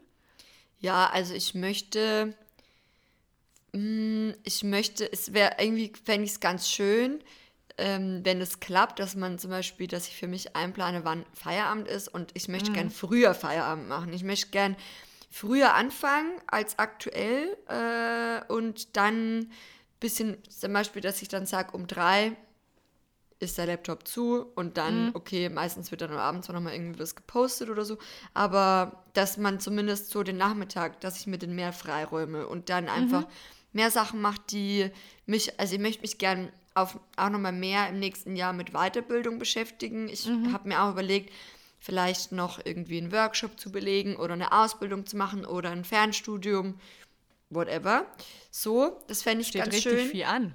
[0.80, 2.36] Ja, also ich möchte,
[3.72, 7.24] mm, ich möchte, es wäre irgendwie, fände ich es ganz schön,
[7.78, 11.88] ähm, wenn es klappt, dass man zum Beispiel, dass ich für mich einplane, wann Feierabend
[11.88, 14.12] ist und ich möchte gern früher Feierabend machen.
[14.12, 14.76] Ich möchte gern
[15.32, 19.50] früher anfangen als aktuell äh, und dann
[19.98, 22.36] bisschen, zum Beispiel, dass ich dann sage, um drei
[23.38, 27.00] ist der Laptop zu und dann, okay, meistens wird dann am Abend zwar nochmal irgendwie
[27.00, 27.98] was gepostet oder so,
[28.34, 32.88] aber dass man zumindest so den Nachmittag, dass ich mir den mehr freiräume und dann
[32.88, 33.26] einfach
[33.72, 34.90] mehr Sachen macht, die
[35.26, 39.38] mich, also ich möchte mich gern auf, auch nochmal mehr im nächsten Jahr mit Weiterbildung
[39.38, 40.08] beschäftigen.
[40.08, 41.32] Ich habe mir auch überlegt,
[41.82, 46.78] vielleicht noch irgendwie einen Workshop zu belegen oder eine Ausbildung zu machen oder ein Fernstudium,
[47.50, 48.06] whatever.
[48.52, 50.08] So, das fände ich Steht ganz richtig schön.
[50.08, 50.54] viel an.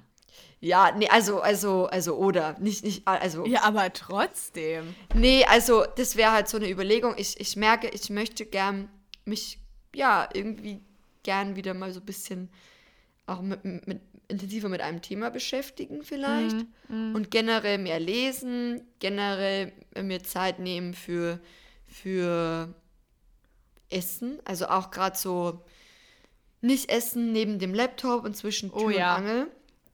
[0.60, 4.94] Ja, nee, also, also, also, oder, nicht, nicht, also, Ja, aber trotzdem.
[5.14, 7.14] nee, also, das wäre halt so eine Überlegung.
[7.18, 8.88] Ich, ich merke, ich möchte gern
[9.26, 9.58] mich,
[9.94, 10.80] ja, irgendwie
[11.24, 12.48] gern wieder mal so ein bisschen
[13.26, 20.22] auch mit, mit, intensiver mit einem Thema beschäftigen vielleicht und generell mehr lesen, generell mir
[20.22, 21.40] Zeit nehmen für,
[21.86, 22.74] für
[23.90, 25.64] Essen, also auch gerade so
[26.60, 29.16] nicht essen neben dem Laptop und zwischen Tür Oh ja.
[29.16, 29.46] und Angel.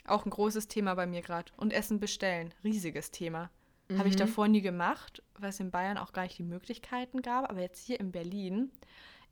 [0.07, 1.53] Auch ein großes Thema bei mir gerade.
[1.57, 2.53] Und Essen bestellen.
[2.65, 3.51] Riesiges Thema.
[3.91, 4.11] Habe Mhm.
[4.11, 7.49] ich davor nie gemacht, weil es in Bayern auch gar nicht die Möglichkeiten gab.
[7.51, 8.71] Aber jetzt hier in Berlin,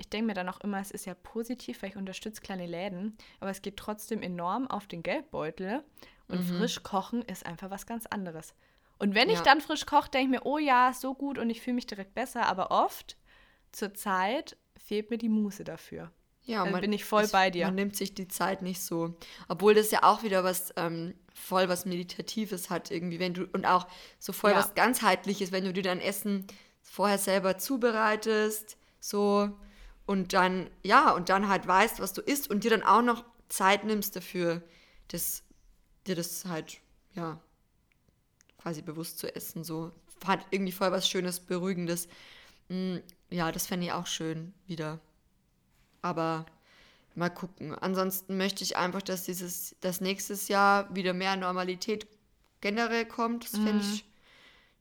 [0.02, 3.16] ich denke mir dann auch immer, es ist ja positiv, weil ich unterstütze kleine Läden.
[3.40, 5.82] Aber es geht trotzdem enorm auf den Geldbeutel.
[6.28, 6.58] Und Mhm.
[6.58, 8.54] frisch kochen ist einfach was ganz anderes.
[8.98, 9.42] Und wenn ich Ja.
[9.42, 12.14] dann frisch koche, denke ich mir, oh ja, so gut und ich fühle mich direkt
[12.14, 12.46] besser.
[12.46, 13.16] Aber oft
[13.70, 16.10] zur Zeit fehlt mir die Muße dafür.
[16.44, 17.66] Ja, Dann bin ich voll bei dir.
[17.66, 19.14] Man nimmt sich die Zeit nicht so.
[19.48, 23.64] Obwohl das ja auch wieder was ähm, voll was Meditatives hat, irgendwie, wenn du, und
[23.64, 23.86] auch
[24.18, 24.56] so voll Ja.
[24.58, 26.46] was ganzheitliches, wenn du dir dein Essen
[26.82, 29.50] vorher selber zubereitest, so,
[30.06, 33.24] und dann, ja, und dann halt weißt, was du isst und dir dann auch noch
[33.48, 34.62] Zeit nimmst dafür,
[35.08, 35.42] das,
[36.06, 36.80] dir das halt,
[37.14, 37.40] ja,
[38.58, 39.92] quasi bewusst zu essen, so.
[40.24, 42.08] Hat irgendwie voll was Schönes, Beruhigendes.
[42.68, 42.98] Mm,
[43.30, 45.00] Ja, das fände ich auch schön wieder.
[46.00, 46.46] Aber
[47.14, 47.74] mal gucken.
[47.74, 52.06] Ansonsten möchte ich einfach, dass dieses, das nächstes Jahr wieder mehr Normalität
[52.60, 53.44] generell kommt.
[53.44, 54.04] Das fände ich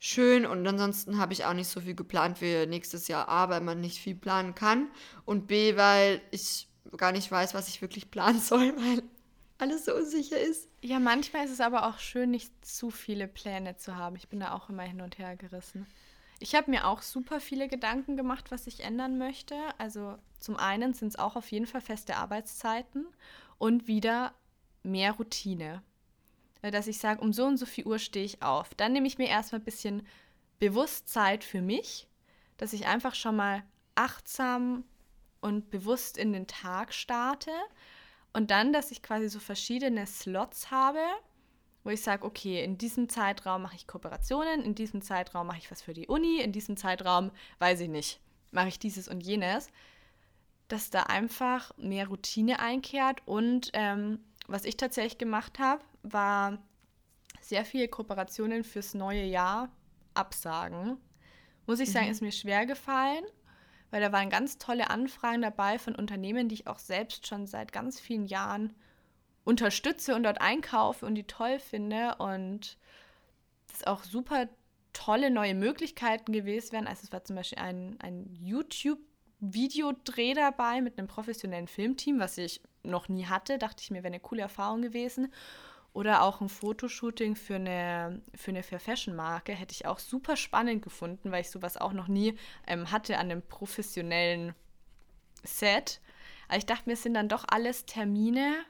[0.02, 0.46] schön.
[0.46, 3.30] Und ansonsten habe ich auch nicht so viel geplant für nächstes Jahr.
[3.30, 4.90] A, weil man nicht viel planen kann.
[5.24, 9.04] Und B, weil ich gar nicht weiß, was ich wirklich planen soll, weil
[9.60, 10.68] alles so unsicher ist.
[10.82, 14.16] Ja, manchmal ist es aber auch schön, nicht zu viele Pläne zu haben.
[14.16, 15.86] Ich bin da auch immer hin und her gerissen.
[16.40, 19.56] Ich habe mir auch super viele Gedanken gemacht, was ich ändern möchte.
[19.78, 23.06] Also zum einen sind es auch auf jeden Fall feste Arbeitszeiten
[23.60, 24.34] und wieder
[24.82, 25.84] mehr Routine.
[26.62, 28.74] Äh, Dass ich sage, um so und so viel Uhr stehe ich auf.
[28.76, 30.08] Dann nehme ich mir erstmal ein bisschen
[30.60, 32.08] bewusst Zeit für mich,
[32.58, 33.64] dass ich einfach schon mal
[33.96, 34.84] achtsam
[35.42, 37.52] und bewusst in den Tag starte.
[38.34, 41.02] Und dann, dass ich quasi so verschiedene Slots habe,
[41.84, 45.72] wo ich sage, okay, in diesem Zeitraum mache ich Kooperationen, in diesem Zeitraum mache ich
[45.72, 48.22] was für die Uni, in diesem Zeitraum, weiß ich nicht,
[48.52, 49.70] mache ich dieses und jenes,
[50.68, 53.22] dass da einfach mehr Routine einkehrt.
[53.26, 56.58] Und ähm, was ich tatsächlich gemacht habe, war
[57.40, 59.70] sehr viele Kooperationen fürs neue Jahr
[60.14, 60.98] absagen.
[61.68, 63.24] Muss ich sagen, ist mir schwer gefallen,
[63.92, 67.72] weil da waren ganz tolle Anfragen dabei von Unternehmen, die ich auch selbst schon seit
[67.72, 68.74] ganz vielen Jahren
[69.44, 72.78] unterstütze und dort einkaufe und die toll finde und
[73.68, 74.48] das auch super
[74.94, 76.88] tolle neue Möglichkeiten gewesen wären.
[76.88, 82.62] Also es war zum Beispiel ein, ein YouTube-Videodreh dabei mit einem professionellen Filmteam, was ich
[82.84, 83.58] noch nie hatte.
[83.58, 85.32] Dachte ich mir, wäre eine coole Erfahrung gewesen.
[85.94, 90.38] Oder auch ein Fotoshooting für eine, für eine Fair Fashion Marke hätte ich auch super
[90.38, 94.56] spannend gefunden, weil ich sowas auch noch nie ähm, hatte an einem professionellen
[95.44, 96.00] Set.
[96.48, 98.64] Aber ich dachte mir, es sind dann doch alles Termine,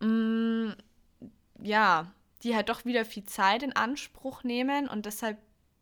[0.00, 0.76] mh,
[1.62, 5.38] ja, die halt doch wieder viel Zeit in Anspruch nehmen und deshalb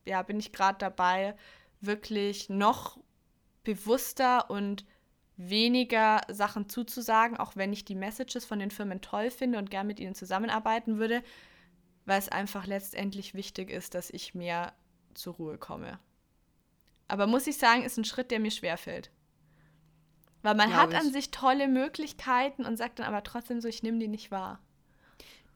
[0.07, 1.37] ja, bin ich gerade dabei,
[1.81, 2.98] wirklich noch
[3.62, 4.85] bewusster und
[5.38, 9.87] weniger Sachen zuzusagen, auch wenn ich die Messages von den Firmen toll finde und gern
[9.87, 11.22] mit ihnen zusammenarbeiten würde,
[12.05, 14.72] weil es einfach letztendlich wichtig ist, dass ich mehr
[15.14, 15.98] zur Ruhe komme.
[17.07, 19.11] Aber muss ich sagen, ist ein Schritt, der mir schwerfällt.
[20.42, 20.98] Weil man Glaub hat ich.
[20.98, 24.61] an sich tolle Möglichkeiten und sagt dann aber trotzdem so, ich nehme die nicht wahr.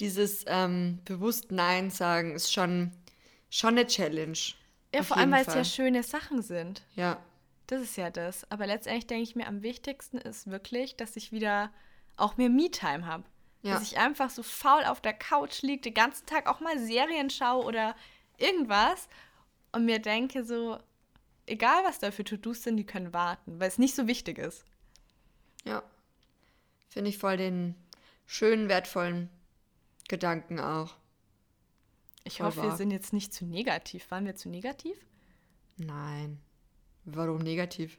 [0.00, 2.92] Dieses ähm, bewusst Nein sagen ist schon,
[3.50, 4.38] schon eine Challenge.
[4.94, 6.82] Ja, vor allem, weil es ja schöne Sachen sind.
[6.94, 7.22] Ja.
[7.72, 8.44] Das ist ja das.
[8.50, 11.72] Aber letztendlich denke ich mir, am wichtigsten ist wirklich, dass ich wieder
[12.18, 13.24] auch mehr Me-Time habe.
[13.62, 13.72] Ja.
[13.72, 17.30] Dass ich einfach so faul auf der Couch liege, den ganzen Tag auch mal Serien
[17.30, 17.96] schaue oder
[18.36, 19.08] irgendwas
[19.72, 20.76] und mir denke so,
[21.46, 24.66] egal was da für To-Dos sind, die können warten, weil es nicht so wichtig ist.
[25.64, 25.82] Ja.
[26.90, 27.74] Finde ich voll den
[28.26, 29.30] schönen, wertvollen
[30.08, 30.94] Gedanken auch.
[32.24, 32.66] Ich voll hoffe, wahr.
[32.66, 34.10] wir sind jetzt nicht zu negativ.
[34.10, 34.98] Waren wir zu negativ?
[35.78, 36.38] Nein.
[37.04, 37.98] Warum negativ?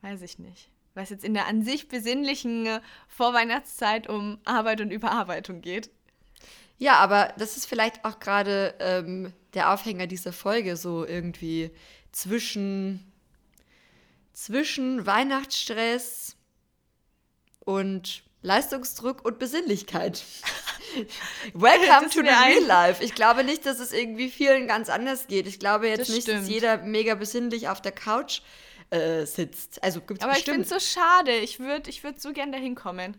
[0.00, 0.70] Weiß ich nicht.
[0.94, 5.90] Weil es jetzt in der an sich besinnlichen äh, Vorweihnachtszeit um Arbeit und Überarbeitung geht.
[6.78, 11.70] Ja, aber das ist vielleicht auch gerade ähm, der Aufhänger dieser Folge, so irgendwie
[12.10, 13.12] zwischen,
[14.32, 16.36] zwischen Weihnachtsstress
[17.60, 20.24] und Leistungsdruck und Besinnlichkeit.
[21.54, 23.02] Welcome to the real life.
[23.02, 25.46] Ich glaube nicht, dass es irgendwie vielen ganz anders geht.
[25.46, 26.42] Ich glaube jetzt das nicht, stimmt.
[26.42, 28.42] dass jeder mega besinnlich auf der Couch
[28.90, 29.82] äh, sitzt.
[29.82, 30.60] Also gibt's Aber bestimmt.
[30.62, 31.36] ich finde es so schade.
[31.36, 33.16] Ich würde ich würd so gern dahin kommen.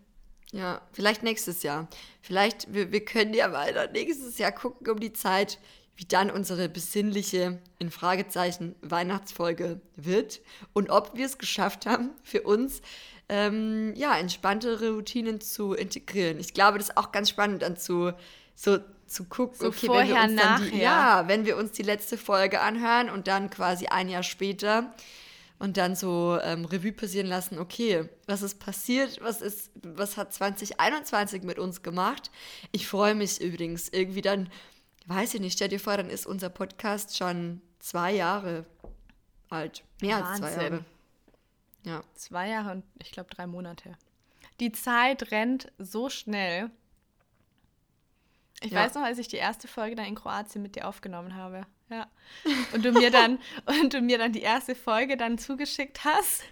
[0.51, 1.88] Ja, vielleicht nächstes Jahr.
[2.21, 5.57] Vielleicht, wir, wir können ja weiter nächstes Jahr gucken um die Zeit,
[5.95, 10.41] wie dann unsere besinnliche, in Fragezeichen, Weihnachtsfolge wird
[10.73, 12.81] und ob wir es geschafft haben, für uns
[13.29, 16.39] ähm, ja, entspanntere Routinen zu integrieren.
[16.39, 18.13] Ich glaube, das ist auch ganz spannend dann zu,
[18.55, 21.71] so, zu gucken, so okay, vorher, wenn wir uns dann die, ja, wenn wir uns
[21.71, 24.93] die letzte Folge anhören und dann quasi ein Jahr später
[25.59, 30.33] und dann so ähm, Revue passieren lassen, okay, was ist passiert, was ist, was hat
[30.33, 32.31] 2021 mit uns gemacht?
[32.71, 34.49] Ich freue mich übrigens irgendwie dann,
[35.05, 38.65] weiß ich nicht, stell dir vor, dann ist unser Podcast schon zwei Jahre
[39.49, 39.83] alt.
[40.01, 40.43] Mehr Wahnsinn.
[40.43, 40.86] als zwei Jahre.
[41.84, 42.04] Ja.
[42.15, 43.98] Zwei Jahre und ich glaube drei Monate.
[44.60, 46.69] Die Zeit rennt so schnell.
[48.62, 48.80] Ich ja.
[48.80, 51.65] weiß noch, als ich die erste Folge dann in Kroatien mit dir aufgenommen habe.
[51.89, 52.08] Ja.
[52.74, 53.39] Und du mir dann
[53.82, 56.43] und du mir dann die erste Folge dann zugeschickt hast.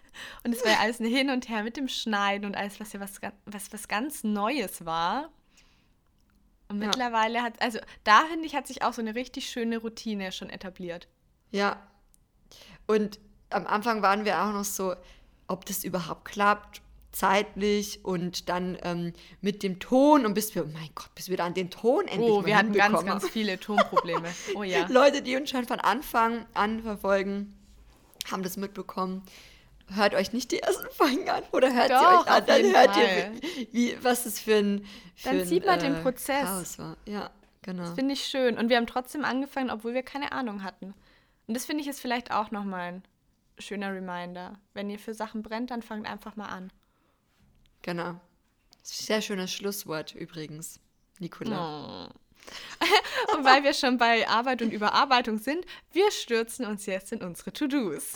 [0.44, 2.92] Und es war ja alles ein Hin und Her mit dem Schneiden und alles, was
[2.94, 5.32] ja was, was, was ganz Neues war.
[6.68, 6.88] Und ja.
[6.88, 10.50] mittlerweile hat, also da finde ich, hat sich auch so eine richtig schöne Routine schon
[10.50, 11.08] etabliert.
[11.52, 11.82] Ja.
[12.88, 14.96] Und am Anfang waren wir auch noch so,
[15.52, 20.70] ob das überhaupt klappt, zeitlich und dann ähm, mit dem Ton und bis wir, oh
[20.72, 24.30] mein Gott, bis wir dann den Ton endlich Oh, wir hatten ganz, ganz viele Tonprobleme.
[24.56, 24.88] Oh ja.
[24.88, 27.54] Leute, die uns schon von Anfang an verfolgen,
[28.32, 29.24] haben das mitbekommen.
[29.94, 32.96] Hört euch nicht die ersten Folgen an oder hört Doch, sie euch an, dann hört
[32.96, 33.04] Fall.
[33.04, 34.86] ihr, wie, was es für ein
[35.16, 36.46] für Dann sieht man äh, den Prozess.
[36.46, 36.96] Chaos war.
[37.06, 37.30] Ja,
[37.62, 37.84] genau.
[37.84, 38.58] Das finde ich schön.
[38.58, 40.94] Und wir haben trotzdem angefangen, obwohl wir keine Ahnung hatten.
[41.48, 43.04] Und das finde ich ist vielleicht auch nochmal ein
[43.62, 44.60] schöner Reminder.
[44.74, 46.72] Wenn ihr für Sachen brennt, dann fangt einfach mal an.
[47.82, 48.20] Genau.
[48.84, 50.80] Sehr schönes Schlusswort übrigens,
[51.20, 52.10] Nicola.
[52.10, 52.22] Oh.
[53.38, 57.54] und weil wir schon bei Arbeit und Überarbeitung sind, wir stürzen uns jetzt in unsere
[57.54, 58.14] To-Dos.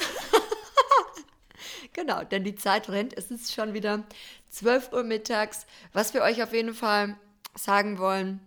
[1.94, 3.16] genau, denn die Zeit rennt.
[3.16, 4.04] Es ist schon wieder
[4.50, 5.68] 12 Uhr mittags.
[5.94, 7.18] Was wir euch auf jeden Fall
[7.54, 8.40] sagen wollen,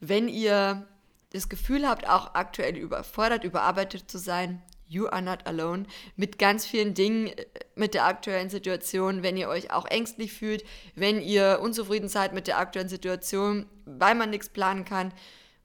[0.00, 0.86] wenn ihr
[1.32, 5.84] das Gefühl habt, auch aktuell überfordert, überarbeitet zu sein, You are not alone
[6.16, 10.64] mit ganz vielen Dingen, äh, mit der aktuellen Situation, wenn ihr euch auch ängstlich fühlt,
[10.96, 15.14] wenn ihr unzufrieden seid mit der aktuellen Situation, weil man nichts planen kann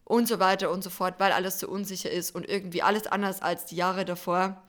[0.04, 3.42] und so weiter und so fort, weil alles so unsicher ist und irgendwie alles anders
[3.42, 4.64] als die Jahre davor.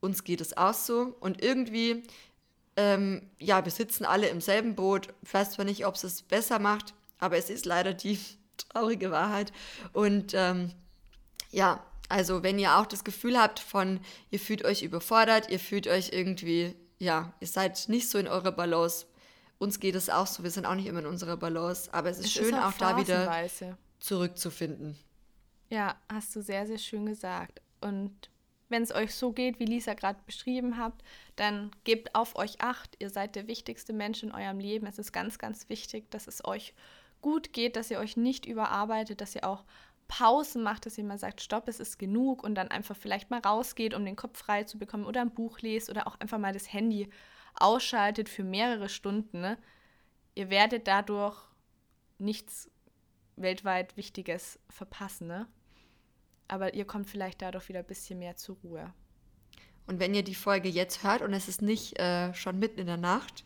[0.00, 2.02] Uns geht es auch so und irgendwie,
[2.76, 5.06] ähm, ja, wir sitzen alle im selben Boot.
[5.22, 8.18] Ich weiß zwar nicht, ob es es besser macht, aber es ist leider die
[8.56, 9.52] traurige Wahrheit
[9.92, 10.72] und ähm,
[11.52, 15.86] ja, also wenn ihr auch das Gefühl habt von, ihr fühlt euch überfordert, ihr fühlt
[15.86, 19.06] euch irgendwie, ja, ihr seid nicht so in eurer Balance.
[19.58, 22.18] Uns geht es auch so, wir sind auch nicht immer in unserer Balance, aber es
[22.18, 23.46] ist es schön, ist auch, auch da wieder
[24.00, 24.98] zurückzufinden.
[25.68, 27.60] Ja, hast du sehr, sehr schön gesagt.
[27.80, 28.30] Und
[28.68, 30.94] wenn es euch so geht, wie Lisa gerade beschrieben hat,
[31.36, 32.96] dann gebt auf euch acht.
[32.98, 34.86] Ihr seid der wichtigste Mensch in eurem Leben.
[34.86, 36.74] Es ist ganz, ganz wichtig, dass es euch
[37.20, 39.64] gut geht, dass ihr euch nicht überarbeitet, dass ihr auch
[40.10, 43.94] Pausen macht, dass mal sagt, stopp, es ist genug und dann einfach vielleicht mal rausgeht,
[43.94, 46.72] um den Kopf frei zu bekommen oder ein Buch lest oder auch einfach mal das
[46.72, 47.08] Handy
[47.54, 49.40] ausschaltet für mehrere Stunden.
[49.40, 49.56] Ne?
[50.34, 51.38] Ihr werdet dadurch
[52.18, 52.68] nichts
[53.36, 55.46] weltweit Wichtiges verpassen, ne?
[56.48, 58.92] aber ihr kommt vielleicht dadurch wieder ein bisschen mehr zur Ruhe.
[59.86, 62.86] Und wenn ihr die Folge jetzt hört und es ist nicht äh, schon mitten in
[62.86, 63.44] der Nacht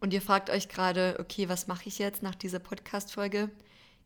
[0.00, 3.50] und ihr fragt euch gerade, okay, was mache ich jetzt nach dieser Podcast-Folge?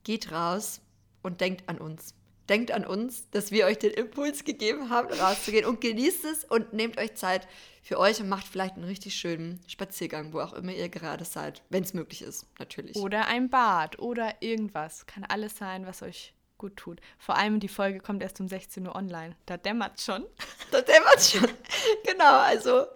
[0.05, 0.83] Geht raus
[1.27, 2.15] und denkt an uns.
[2.49, 6.73] Denkt an uns, dass wir euch den Impuls gegeben haben, rauszugehen und genießt es und
[6.73, 7.49] nehmt euch Zeit
[7.83, 11.63] für euch und macht vielleicht einen richtig schönen Spaziergang, wo auch immer ihr gerade seid,
[11.71, 12.95] wenn es möglich ist, natürlich.
[12.97, 15.07] Oder ein Bad oder irgendwas.
[15.07, 17.01] Kann alles sein, was euch gut tut.
[17.19, 19.37] Vor allem die Folge kommt erst um 16 Uhr online.
[19.47, 20.25] Da dämmert schon.
[20.71, 21.49] Da dämmert schon.
[22.05, 22.87] genau, also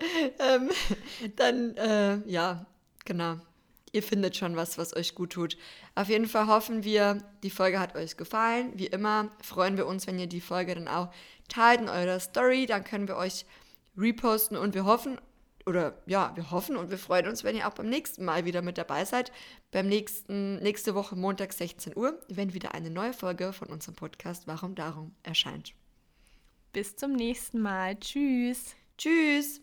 [0.41, 0.71] ähm,
[1.37, 2.67] dann, äh, ja,
[3.05, 3.37] genau.
[3.93, 5.57] Ihr findet schon was, was euch gut tut.
[5.95, 8.73] Auf jeden Fall hoffen wir, die Folge hat euch gefallen.
[8.75, 11.13] Wie immer freuen wir uns, wenn ihr die Folge dann auch
[11.49, 12.67] teilt in eurer Story.
[12.67, 13.45] Dann können wir euch
[13.97, 15.19] reposten und wir hoffen,
[15.67, 18.63] oder ja, wir hoffen und wir freuen uns, wenn ihr auch beim nächsten Mal wieder
[18.63, 19.33] mit dabei seid.
[19.73, 24.47] Beim nächsten, nächste Woche Montag 16 Uhr, wenn wieder eine neue Folge von unserem Podcast
[24.47, 25.75] Warum Darum erscheint.
[26.73, 27.99] Bis zum nächsten Mal.
[27.99, 28.77] Tschüss.
[28.97, 29.61] Tschüss.